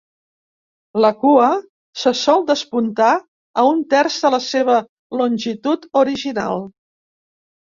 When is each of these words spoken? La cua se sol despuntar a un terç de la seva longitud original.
La 1.03 1.11
cua 1.23 1.49
se 2.03 2.13
sol 2.21 2.41
despuntar 2.47 3.11
a 3.17 3.67
un 3.75 3.85
terç 3.95 4.19
de 4.25 4.33
la 4.37 4.41
seva 4.49 4.79
longitud 5.21 5.87
original. 6.05 6.67